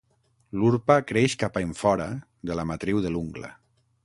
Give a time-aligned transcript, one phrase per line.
[0.61, 2.09] L'urpa creix cap enfora
[2.51, 3.57] de la matriu de l'ungla.